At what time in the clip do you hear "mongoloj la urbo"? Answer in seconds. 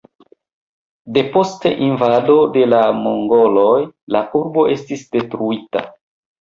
3.03-4.67